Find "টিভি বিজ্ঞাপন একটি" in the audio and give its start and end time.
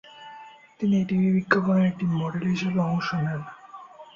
1.07-2.05